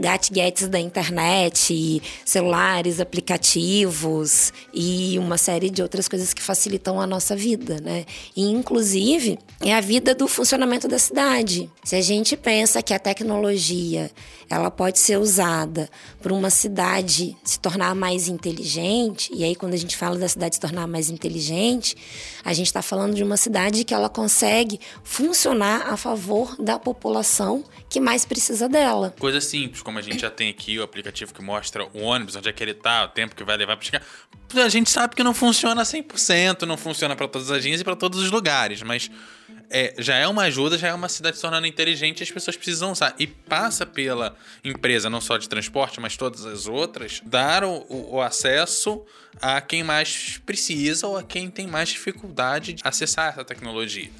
gadgets 0.00 0.68
da 0.68 0.80
internet, 0.80 2.02
celulares, 2.24 3.00
aplicativos 3.00 4.52
e 4.72 5.18
uma 5.18 5.36
série 5.36 5.68
de 5.68 5.82
outras 5.82 6.08
coisas 6.08 6.32
que 6.32 6.42
facilitam 6.42 7.00
a 7.00 7.06
nossa 7.06 7.36
vida, 7.36 7.80
né? 7.80 8.04
E, 8.34 8.44
inclusive, 8.44 9.38
é 9.60 9.74
a 9.74 9.80
vida 9.80 10.14
do 10.14 10.26
funcionamento 10.26 10.88
da 10.88 10.98
cidade. 10.98 11.70
Se 11.84 11.96
a 11.96 12.00
gente 12.00 12.36
pensa 12.36 12.82
que 12.82 12.94
a 12.94 12.98
tecnologia 12.98 14.10
ela 14.48 14.70
pode 14.70 14.98
ser 14.98 15.18
usada 15.18 15.88
para 16.20 16.32
uma 16.32 16.50
cidade 16.50 17.36
se 17.42 17.58
tornar 17.58 17.94
mais 17.94 18.28
inteligente, 18.28 19.30
e 19.34 19.44
aí 19.44 19.54
quando 19.54 19.74
a 19.74 19.78
gente 19.78 19.96
fala 19.96 20.18
da 20.18 20.28
cidade 20.28 20.56
se 20.56 20.60
tornar 20.60 20.86
mais 20.86 21.08
inteligente, 21.08 21.96
a 22.44 22.52
gente 22.52 22.66
está 22.66 22.82
falando 22.82 23.14
de 23.14 23.22
uma 23.22 23.36
cidade 23.36 23.84
que 23.84 23.94
ela 23.94 24.10
consegue 24.10 24.78
funcionar 25.02 25.88
a 25.88 25.96
favor 25.96 26.54
da 26.60 26.78
população 26.78 27.41
que 27.88 28.00
mais 28.00 28.24
precisa 28.24 28.68
dela. 28.68 29.14
Coisa 29.18 29.40
simples, 29.40 29.82
como 29.82 29.98
a 29.98 30.02
gente 30.02 30.20
já 30.20 30.30
tem 30.30 30.50
aqui 30.50 30.78
o 30.78 30.82
aplicativo 30.82 31.32
que 31.34 31.42
mostra 31.42 31.84
o 31.92 32.02
ônibus, 32.02 32.36
onde 32.36 32.48
é 32.48 32.52
que 32.52 32.62
ele 32.62 32.72
está, 32.72 33.04
o 33.04 33.08
tempo 33.08 33.34
que 33.34 33.44
vai 33.44 33.56
levar 33.56 33.76
para 33.76 33.84
chegar. 33.84 34.02
A 34.60 34.68
gente 34.68 34.90
sabe 34.90 35.14
que 35.14 35.22
não 35.22 35.34
funciona 35.34 35.82
100%, 35.82 36.62
não 36.62 36.76
funciona 36.76 37.16
para 37.16 37.28
todas 37.28 37.50
as 37.50 37.58
agências 37.58 37.80
e 37.80 37.84
para 37.84 37.96
todos 37.96 38.20
os 38.20 38.30
lugares, 38.30 38.82
mas 38.82 39.10
é, 39.72 39.94
já 39.98 40.16
é 40.16 40.28
uma 40.28 40.42
ajuda, 40.42 40.76
já 40.76 40.88
é 40.88 40.94
uma 40.94 41.08
cidade 41.08 41.36
se 41.36 41.42
tornando 41.42 41.66
inteligente 41.66 42.22
as 42.22 42.30
pessoas 42.30 42.56
precisam 42.56 42.92
usar. 42.92 43.14
E 43.18 43.26
passa 43.26 43.86
pela 43.86 44.36
empresa, 44.62 45.08
não 45.08 45.20
só 45.20 45.38
de 45.38 45.48
transporte, 45.48 45.98
mas 45.98 46.16
todas 46.16 46.44
as 46.44 46.66
outras, 46.66 47.22
dar 47.24 47.64
o, 47.64 47.86
o 47.88 48.20
acesso 48.20 49.02
a 49.40 49.60
quem 49.62 49.82
mais 49.82 50.38
precisa 50.44 51.06
ou 51.06 51.16
a 51.16 51.22
quem 51.22 51.50
tem 51.50 51.66
mais 51.66 51.88
dificuldade 51.88 52.74
de 52.74 52.82
acessar 52.84 53.30
essa 53.30 53.44
tecnologia. 53.44 54.10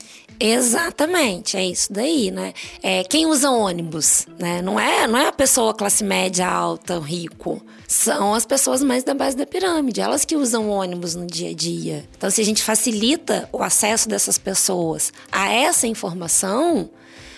Exatamente, 0.41 1.57
é 1.57 1.65
isso 1.65 1.93
daí, 1.93 2.31
né? 2.31 2.55
É, 2.83 3.05
quem 3.05 3.27
usa 3.27 3.51
ônibus, 3.51 4.27
né? 4.39 4.63
Não 4.63 4.81
é, 4.81 5.07
não 5.07 5.19
é 5.19 5.29
a 5.29 5.33
pessoa 5.33 5.75
classe 5.75 6.03
média 6.03 6.49
alta, 6.49 6.99
rico. 6.99 7.65
São 7.87 8.35
as 8.35 8.47
pessoas 8.47 8.83
mais 8.83 9.05
da 9.05 9.13
base 9.13 9.37
da 9.37 9.47
pirâmide, 9.47 10.01
elas 10.01 10.22
que 10.25 10.37
usam 10.37 10.69
ônibus 10.71 11.15
no 11.15 11.27
dia 11.27 11.51
a 11.51 11.55
dia. 11.55 12.05
Então, 12.17 12.31
se 12.31 12.41
a 12.41 12.45
gente 12.45 12.63
facilita 12.63 13.49
o 13.53 13.63
acesso 13.63 14.09
dessas 14.09 14.39
pessoas 14.39 15.13
a 15.31 15.49
essa 15.53 15.87
informação, 15.87 16.91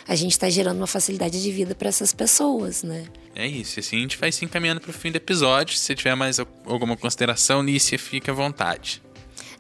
a 0.07 0.15
gente 0.15 0.33
está 0.33 0.49
gerando 0.51 0.79
uma 0.79 0.87
facilidade 0.87 1.43
de 1.43 1.51
vida 1.51 1.75
para 1.75 1.89
essas 1.89 2.13
pessoas, 2.13 2.83
né? 2.83 3.05
É 3.35 3.47
isso. 3.47 3.81
Assim 3.81 3.97
a 3.97 4.01
gente 4.01 4.19
vai 4.19 4.31
se 4.31 4.45
encaminhando 4.45 4.81
para 4.81 4.91
o 4.91 4.93
fim 4.93 5.11
do 5.11 5.17
episódio. 5.17 5.77
Se 5.77 5.95
tiver 5.95 6.15
mais 6.15 6.39
alguma 6.39 6.97
consideração, 6.97 7.63
Nícia, 7.63 7.99
fica 7.99 8.31
à 8.31 8.35
vontade. 8.35 9.03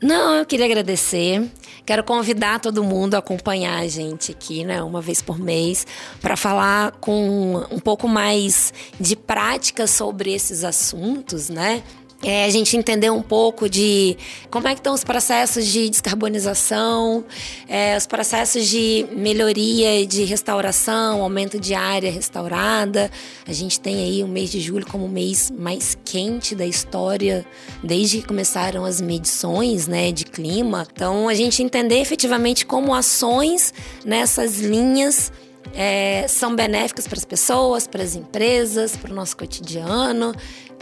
Não, 0.02 0.35
eu 0.35 0.45
queria 0.45 0.66
agradecer. 0.66 1.50
Quero 1.87 2.04
convidar 2.04 2.61
todo 2.61 2.85
mundo 2.85 3.14
a 3.14 3.19
acompanhar 3.19 3.78
a 3.78 3.88
gente 3.88 4.33
aqui, 4.33 4.64
né, 4.64 4.83
uma 4.83 5.00
vez 5.00 5.23
por 5.23 5.38
mês, 5.38 5.87
para 6.21 6.37
falar 6.37 6.93
com 6.93 7.66
um 7.71 7.78
pouco 7.78 8.09
mais 8.09 8.73
de 9.00 9.16
prática 9.16 9.87
sobre 9.87 10.33
esses 10.33 10.64
assuntos, 10.64 11.49
né? 11.49 11.83
É, 12.23 12.47
a 12.47 12.50
gente 12.50 12.75
entender 12.75 13.11
um 13.11 13.21
pouco 13.21 13.68
de 13.68 14.16
como 14.50 14.66
é 14.66 14.73
que 14.73 14.80
estão 14.80 14.94
os 14.94 15.04
processos 15.04 15.66
de 15.66 15.90
descarbonização, 15.90 17.23
é, 17.68 17.97
os 17.97 18.06
processos 18.06 18.66
de 18.66 19.06
melhoria 19.12 20.06
de 20.06 20.25
restauração, 20.25 21.23
aumento 21.23 21.61
de 21.61 21.75
área 21.75 22.11
restaurada. 22.11 23.11
A 23.47 23.52
gente 23.52 23.78
tem 23.78 23.97
aí 23.97 24.23
o 24.23 24.28
mês 24.28 24.50
de 24.50 24.59
julho 24.59 24.87
como 24.87 25.04
o 25.04 25.09
mês 25.09 25.50
mais 25.50 25.99
quente 26.02 26.54
da 26.54 26.64
história, 26.64 27.44
desde 27.83 28.23
que 28.23 28.26
começaram 28.26 28.87
as 28.87 29.02
medições 29.02 29.87
né, 29.87 30.11
de 30.11 30.25
clima. 30.25 30.87
Então, 30.90 31.28
a 31.28 31.35
gente 31.35 31.62
entender 31.62 32.00
efetivamente 32.00 32.64
como 32.64 32.94
ações 32.94 33.75
nessas 34.02 34.61
linhas 34.61 35.30
é, 35.75 36.26
são 36.28 36.54
benéficas 36.54 37.06
para 37.06 37.18
as 37.18 37.25
pessoas, 37.25 37.87
para 37.87 38.02
as 38.02 38.14
empresas, 38.14 38.97
para 38.97 39.12
o 39.12 39.14
nosso 39.14 39.37
cotidiano 39.37 40.35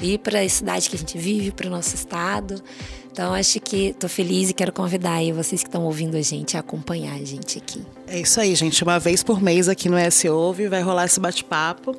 e 0.03 0.19
para 0.19 0.41
a 0.41 0.49
cidade 0.49 0.91
que 0.91 0.97
a 0.97 0.99
gente 0.99 1.17
vive, 1.17 1.53
para 1.53 1.67
o 1.67 1.71
nosso 1.71 1.95
estado. 1.95 2.63
Então, 3.13 3.35
acho 3.35 3.61
que 3.61 3.89
estou 3.89 4.09
feliz 4.09 4.49
e 4.49 4.55
quero 4.55 4.73
convidar 4.73 5.13
aí 5.13 5.33
vocês 5.33 5.63
que 5.63 5.69
estão 5.69 5.85
ouvindo 5.85 6.17
a 6.17 6.23
gente 6.23 6.57
a 6.57 6.61
acompanhar 6.61 7.15
a 7.15 7.23
gente 7.23 7.59
aqui. 7.59 7.83
É 8.07 8.19
isso 8.19 8.41
aí, 8.41 8.55
gente. 8.55 8.83
Uma 8.83 8.99
vez 8.99 9.23
por 9.23 9.43
mês 9.43 9.69
aqui 9.69 9.87
no 9.87 9.99
S 9.99 10.27
Ouve 10.31 10.67
vai 10.67 10.81
rolar 10.81 11.05
esse 11.05 11.21
bate-papo. 11.21 11.95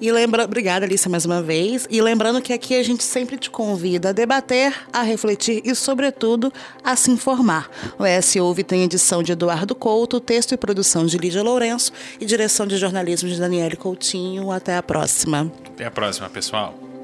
E 0.00 0.10
lembra, 0.10 0.42
obrigada, 0.42 0.84
Alicia, 0.84 1.08
mais 1.08 1.24
uma 1.24 1.40
vez. 1.40 1.86
E 1.88 2.02
lembrando 2.02 2.42
que 2.42 2.52
aqui 2.52 2.74
a 2.74 2.82
gente 2.82 3.04
sempre 3.04 3.38
te 3.38 3.48
convida 3.48 4.08
a 4.08 4.12
debater, 4.12 4.74
a 4.92 5.02
refletir 5.02 5.62
e, 5.64 5.72
sobretudo, 5.72 6.52
a 6.82 6.96
se 6.96 7.12
informar. 7.12 7.70
O 7.96 8.04
S 8.04 8.40
Ouve 8.40 8.64
tem 8.64 8.82
edição 8.82 9.22
de 9.22 9.30
Eduardo 9.30 9.72
Couto, 9.72 10.18
texto 10.18 10.52
e 10.52 10.56
produção 10.56 11.06
de 11.06 11.16
Lídia 11.16 11.44
Lourenço 11.44 11.92
e 12.20 12.26
direção 12.26 12.66
de 12.66 12.76
jornalismo 12.76 13.28
de 13.28 13.38
Daniele 13.38 13.76
Coutinho. 13.76 14.50
Até 14.50 14.76
a 14.76 14.82
próxima. 14.82 15.52
Até 15.64 15.86
a 15.86 15.92
próxima, 15.92 16.28
pessoal. 16.28 16.85